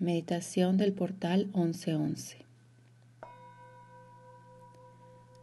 [0.00, 2.36] Meditación del portal 1111.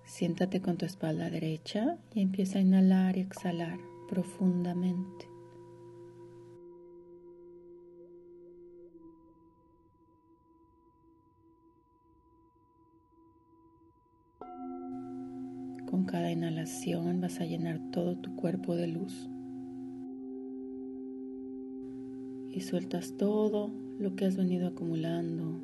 [0.05, 5.28] Siéntate con tu espalda derecha y empieza a inhalar y exhalar profundamente.
[15.85, 19.27] Con cada inhalación vas a llenar todo tu cuerpo de luz.
[22.55, 23.70] Y sueltas todo
[24.00, 25.59] lo que has venido acumulando,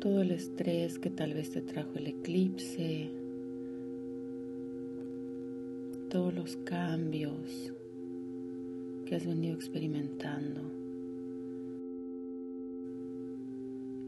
[0.00, 3.10] todo el estrés que tal vez te trajo el eclipse,
[6.08, 7.74] todos los cambios
[9.04, 10.62] que has venido experimentando.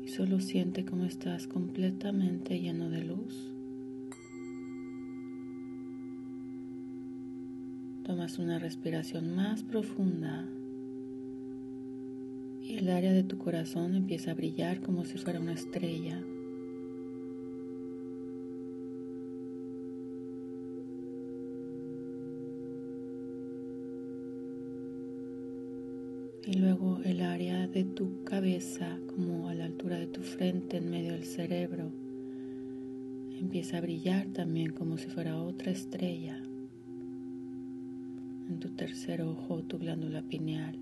[0.02, 3.52] Y solo siente cómo estás completamente lleno de luz.
[8.10, 10.48] Tomas una respiración más profunda
[12.60, 16.20] y el área de tu corazón empieza a brillar como si fuera una estrella.
[26.44, 30.90] Y luego el área de tu cabeza, como a la altura de tu frente, en
[30.90, 31.92] medio del cerebro,
[33.38, 36.49] empieza a brillar también como si fuera otra estrella.
[38.50, 40.76] En tu tercer ojo, tu glándula pineal.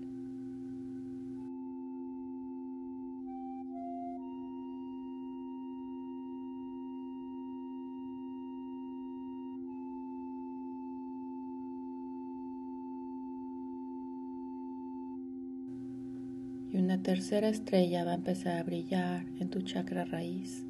[16.71, 20.65] y una tercera estrella va a empezar a brillar en tu chakra raíz,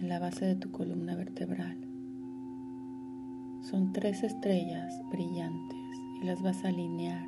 [0.00, 1.85] en la base de tu columna vertebral.
[3.70, 5.76] Son tres estrellas brillantes
[6.22, 7.26] y las vas a alinear.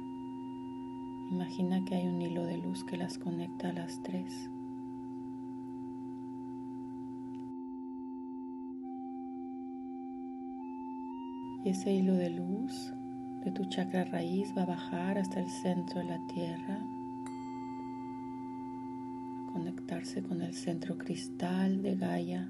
[1.33, 4.49] Imagina que hay un hilo de luz que las conecta a las tres.
[11.65, 12.95] Y ese hilo de luz
[13.45, 16.79] de tu chakra raíz va a bajar hasta el centro de la tierra,
[19.53, 22.49] conectarse con el centro cristal de Gaia.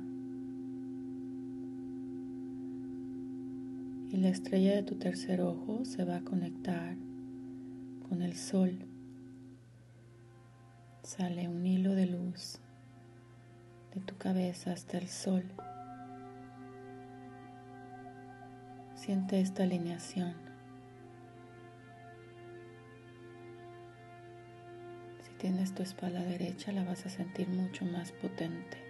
[4.10, 6.96] Y la estrella de tu tercer ojo se va a conectar
[8.08, 8.86] con el sol.
[11.02, 12.60] Sale un hilo de luz
[13.94, 15.44] de tu cabeza hasta el sol.
[18.94, 20.48] Siente esta alineación.
[25.38, 28.87] tienes tu espalda derecha, la vas a sentir mucho más potente.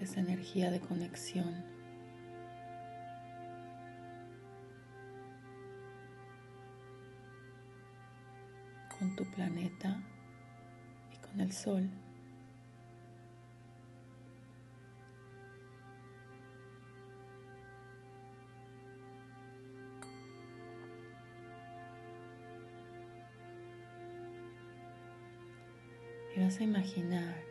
[0.00, 1.62] Sientes energía de conexión.
[8.98, 10.02] con tu planeta
[11.10, 11.88] y con el sol.
[26.36, 27.49] Y vas a imaginar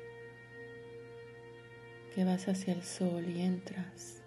[2.13, 4.21] que vas hacia el sol y entras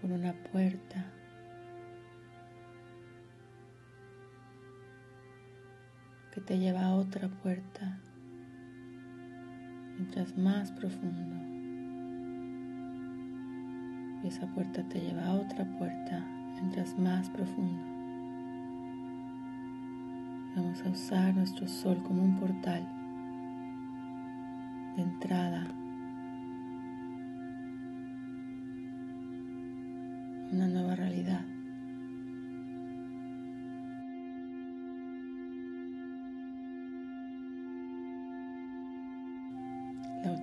[0.00, 1.14] por una puerta.
[6.34, 8.00] que te lleva a otra puerta.
[10.00, 11.36] Entras más profundo.
[14.24, 16.26] Y esa puerta te lleva a otra puerta.
[16.58, 17.84] Entras más profundo.
[20.56, 22.84] Vamos a usar nuestro sol como un portal
[24.96, 25.68] de entrada.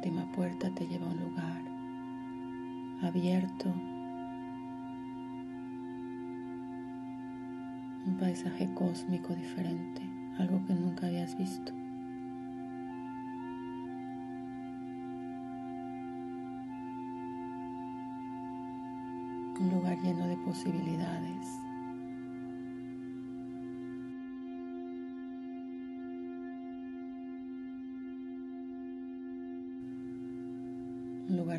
[0.01, 1.61] Última puerta te lleva a un lugar
[3.03, 3.71] abierto
[8.07, 10.01] un paisaje cósmico diferente,
[10.39, 11.71] algo que nunca habías visto.
[19.59, 21.70] Un lugar lleno de posibilidades.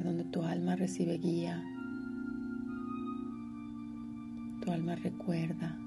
[0.03, 1.63] donde tu alma recibe guía,
[4.61, 5.79] tu alma recuerda.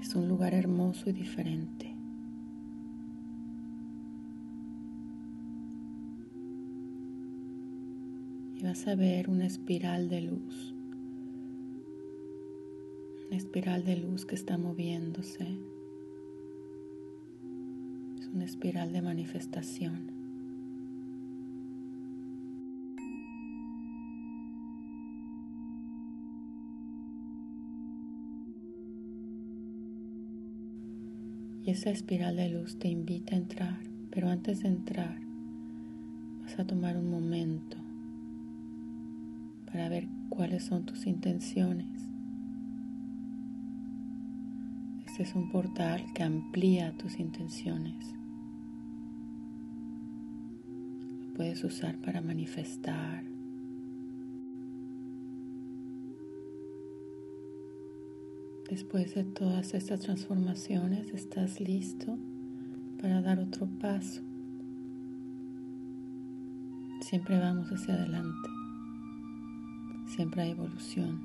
[0.00, 1.83] Es un lugar hermoso y diferente.
[8.64, 10.74] Vas a ver una espiral de luz.
[13.26, 15.46] Una espiral de luz que está moviéndose.
[18.18, 20.10] Es una espiral de manifestación.
[31.66, 33.80] Y esa espiral de luz te invita a entrar,
[34.10, 35.20] pero antes de entrar
[36.40, 37.83] vas a tomar un momento
[39.74, 41.88] para ver cuáles son tus intenciones.
[45.04, 48.14] Este es un portal que amplía tus intenciones.
[51.26, 53.24] Lo puedes usar para manifestar,
[58.70, 62.18] Después de todas estas transformaciones, estás listo
[63.00, 64.22] para dar otro paso.
[67.02, 68.53] Siempre vamos hacia adelante.
[70.14, 71.20] Siempre hay evolución.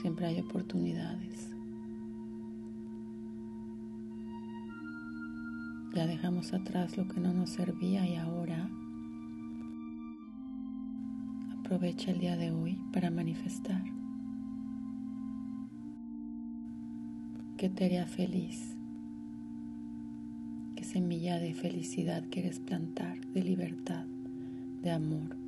[0.00, 1.50] Siempre hay oportunidades.
[5.96, 8.70] Ya dejamos atrás lo que no nos servía y ahora
[11.58, 13.82] aprovecha el día de hoy para manifestar.
[17.56, 18.76] ¿Qué te haría feliz?
[20.76, 24.06] ¿Qué semilla de felicidad quieres plantar, de libertad,
[24.82, 25.43] de amor?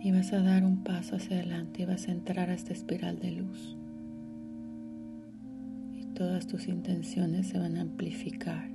[0.00, 3.18] Y vas a dar un paso hacia adelante y vas a entrar a esta espiral
[3.18, 3.76] de luz.
[5.94, 8.70] Y todas tus intenciones se van a amplificar.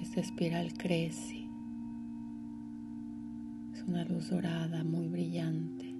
[0.00, 1.46] Esta espiral crece.
[3.74, 5.90] Es una luz dorada muy brillante.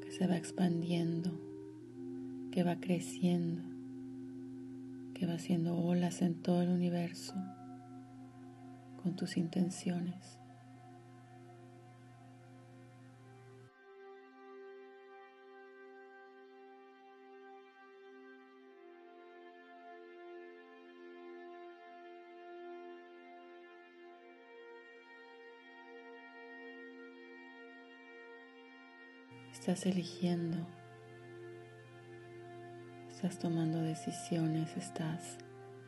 [0.00, 1.30] que se va expandiendo,
[2.50, 3.67] que va creciendo
[5.18, 7.34] que va haciendo olas en todo el universo
[9.02, 10.38] con tus intenciones.
[29.50, 30.64] Estás eligiendo
[33.18, 35.38] Estás tomando decisiones, estás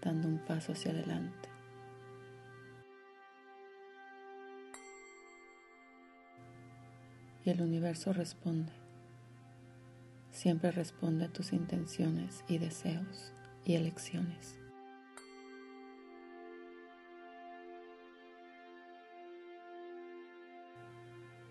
[0.02, 1.48] dando un paso hacia adelante.
[7.44, 8.72] Y el universo responde.
[10.32, 13.32] Siempre responde a tus intenciones y deseos
[13.64, 14.58] y elecciones.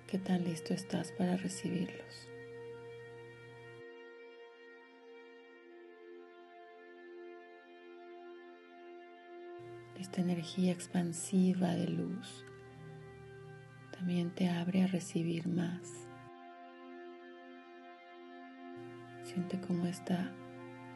[0.07, 2.28] ¿Qué tan listo estás para recibirlos?
[9.99, 12.45] Esta energía expansiva de luz
[13.91, 16.07] también te abre a recibir más.
[19.23, 20.31] Siente como esta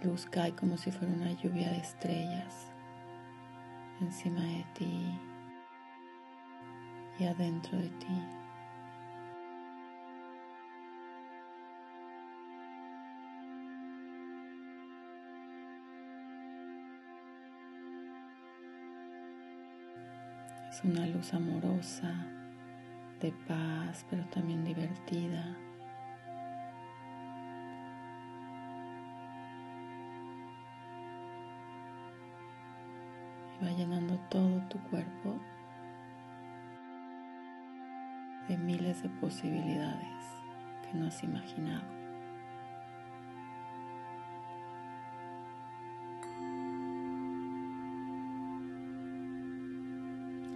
[0.01, 2.71] luz cae como si fuera una lluvia de estrellas
[3.99, 5.19] encima de ti
[7.19, 8.42] y adentro de ti.
[20.73, 22.11] Es una luz amorosa,
[23.21, 25.55] de paz, pero también divertida.
[33.61, 35.39] Y va llenando todo tu cuerpo
[38.47, 40.25] de miles de posibilidades
[40.81, 42.02] que no has imaginado.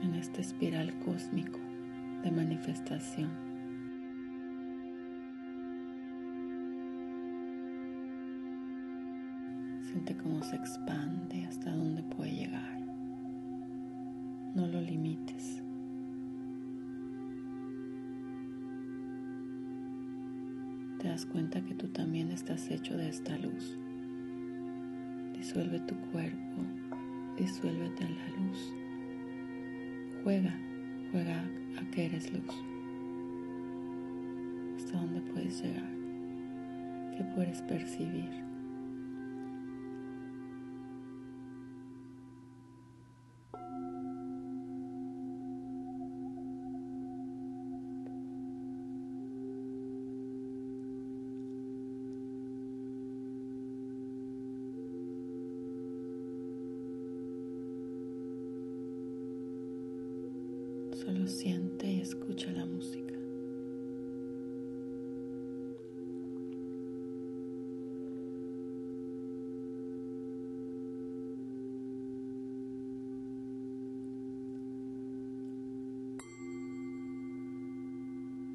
[0.01, 1.59] En este espiral cósmico
[2.23, 3.29] de manifestación.
[9.81, 12.79] Siente cómo se expande hasta donde puede llegar.
[14.53, 15.63] No lo limites.
[20.99, 23.77] Te das cuenta que tú también estás hecho de esta luz.
[25.37, 26.63] Disuelve tu cuerpo,
[27.37, 28.73] disuélvete en la luz.
[30.23, 30.53] Juega,
[31.11, 31.43] juega
[31.79, 32.43] a que eres luz.
[34.77, 35.89] Hasta dónde puedes llegar,
[37.15, 38.46] qué puedes percibir.
[61.07, 63.13] Solo siente y escucha la música.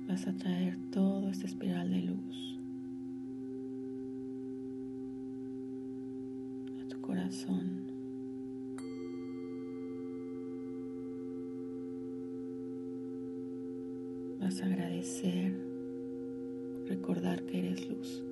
[0.06, 2.58] Vas a traer todo esta espiral de luz
[6.84, 7.91] a tu corazón.
[14.60, 15.52] Agradecer,
[16.86, 18.22] recordar que eres luz.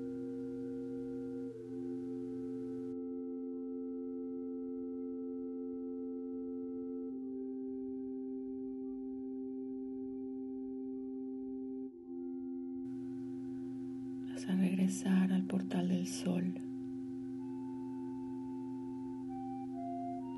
[14.29, 16.53] Vas a regresar al portal del sol,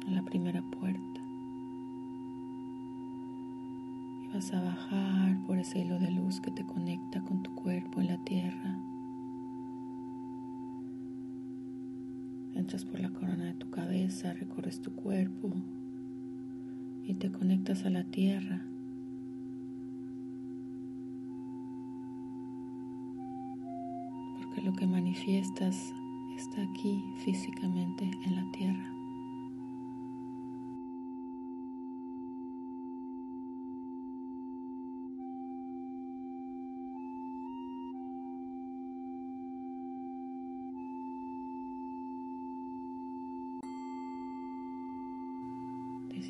[0.07, 1.12] a la primera puerta.
[4.33, 8.07] Vas a bajar por ese hilo de luz que te conecta con tu cuerpo en
[8.07, 8.79] la tierra.
[12.55, 15.51] Entras por la corona de tu cabeza, recorres tu cuerpo
[17.05, 18.65] y te conectas a la tierra.
[24.39, 25.93] Porque lo que manifiestas
[26.35, 28.92] está aquí físicamente en la tierra.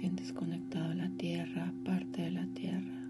[0.03, 3.07] Sientes conectado a la tierra, parte de la tierra.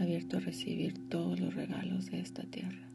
[0.00, 2.88] Abierto a recibir todos los regalos de esta tierra.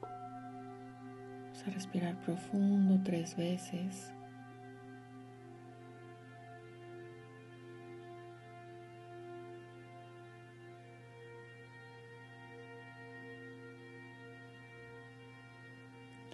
[0.00, 4.14] Vamos a respirar profundo tres veces.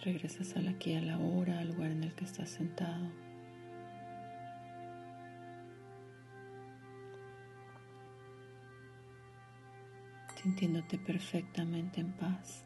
[0.05, 3.11] Regresas al aquí a la hora, al lugar en el que estás sentado.
[10.41, 12.65] Sintiéndote perfectamente en paz.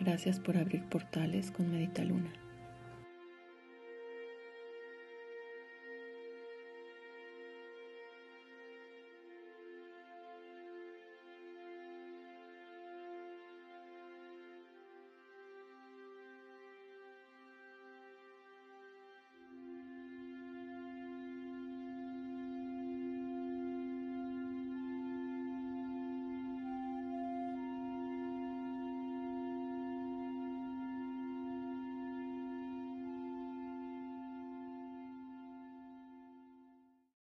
[0.00, 2.32] Gracias por abrir portales con Medita Luna.